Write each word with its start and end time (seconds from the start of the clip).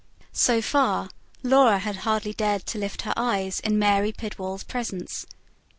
So 0.33 0.63
far, 0.63 1.09
Laura 1.43 1.77
had 1.77 1.97
hardly 1.97 2.33
dared 2.33 2.65
to 2.65 2.79
lift 2.79 3.03
her 3.03 3.13
eyes 3.15 3.59
in 3.59 3.77
Mary 3.77 4.11
Pidwall's 4.11 4.63
presence. 4.63 5.27